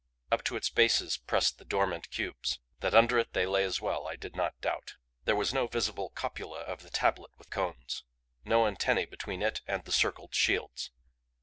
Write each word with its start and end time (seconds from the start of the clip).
Up 0.31 0.43
to 0.45 0.55
its 0.55 0.71
bases 0.71 1.17
pressed 1.17 1.59
the 1.59 1.63
dormant 1.63 2.09
cubes 2.09 2.59
that 2.79 2.95
under 2.95 3.19
it 3.19 3.33
they 3.33 3.45
lay 3.45 3.63
as 3.63 3.79
well 3.81 4.07
I 4.07 4.15
did 4.15 4.35
not 4.35 4.59
doubt. 4.59 4.95
There 5.25 5.35
was 5.35 5.53
no 5.53 5.67
visible 5.67 6.09
copula 6.09 6.61
of 6.61 6.81
the 6.81 6.89
tablet 6.89 7.29
with 7.37 7.51
cones; 7.51 8.03
no 8.43 8.65
antennae 8.65 9.05
between 9.05 9.43
it 9.43 9.61
and 9.67 9.85
the 9.85 9.91
circled 9.91 10.33
shields. 10.33 10.89